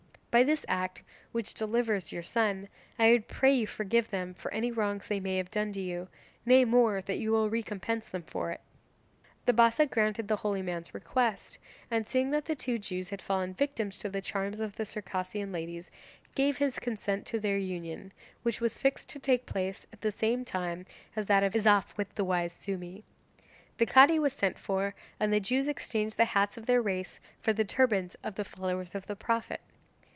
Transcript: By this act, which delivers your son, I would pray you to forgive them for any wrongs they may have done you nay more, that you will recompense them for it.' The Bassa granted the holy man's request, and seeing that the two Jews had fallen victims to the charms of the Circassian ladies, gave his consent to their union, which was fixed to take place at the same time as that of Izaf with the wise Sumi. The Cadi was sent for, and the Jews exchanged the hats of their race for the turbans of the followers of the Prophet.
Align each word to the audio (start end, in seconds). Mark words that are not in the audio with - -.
By 0.33 0.43
this 0.43 0.65
act, 0.69 1.03
which 1.33 1.53
delivers 1.53 2.13
your 2.13 2.23
son, 2.23 2.69
I 2.97 3.11
would 3.11 3.27
pray 3.27 3.53
you 3.53 3.67
to 3.67 3.73
forgive 3.73 4.11
them 4.11 4.33
for 4.33 4.49
any 4.53 4.71
wrongs 4.71 5.07
they 5.07 5.19
may 5.19 5.35
have 5.35 5.51
done 5.51 5.73
you 5.73 6.07
nay 6.45 6.63
more, 6.63 7.01
that 7.01 7.17
you 7.17 7.33
will 7.33 7.49
recompense 7.49 8.07
them 8.07 8.23
for 8.23 8.49
it.' 8.49 8.61
The 9.45 9.51
Bassa 9.51 9.87
granted 9.87 10.29
the 10.29 10.37
holy 10.37 10.61
man's 10.61 10.93
request, 10.93 11.57
and 11.91 12.07
seeing 12.07 12.31
that 12.31 12.45
the 12.45 12.55
two 12.55 12.79
Jews 12.79 13.09
had 13.09 13.21
fallen 13.21 13.53
victims 13.53 13.97
to 13.97 14.09
the 14.09 14.21
charms 14.21 14.61
of 14.61 14.77
the 14.77 14.85
Circassian 14.85 15.51
ladies, 15.51 15.91
gave 16.33 16.55
his 16.59 16.79
consent 16.79 17.25
to 17.25 17.37
their 17.41 17.57
union, 17.57 18.13
which 18.41 18.61
was 18.61 18.77
fixed 18.77 19.09
to 19.09 19.19
take 19.19 19.45
place 19.45 19.85
at 19.91 19.99
the 19.99 20.11
same 20.13 20.45
time 20.45 20.85
as 21.13 21.25
that 21.25 21.43
of 21.43 21.51
Izaf 21.57 21.97
with 21.97 22.15
the 22.15 22.23
wise 22.23 22.53
Sumi. 22.53 23.03
The 23.79 23.85
Cadi 23.85 24.17
was 24.17 24.31
sent 24.31 24.57
for, 24.57 24.95
and 25.19 25.33
the 25.33 25.41
Jews 25.41 25.67
exchanged 25.67 26.15
the 26.15 26.23
hats 26.31 26.55
of 26.55 26.67
their 26.67 26.81
race 26.81 27.19
for 27.41 27.51
the 27.51 27.65
turbans 27.65 28.15
of 28.23 28.35
the 28.35 28.45
followers 28.45 28.95
of 28.95 29.07
the 29.07 29.17
Prophet. 29.17 29.59